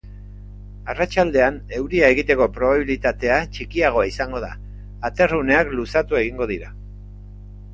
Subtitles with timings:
[0.93, 4.49] Arratsaldean euria egiteko probabilitatea txikiagoa izango da,
[5.11, 6.75] aterruneak luzatu egingo dira.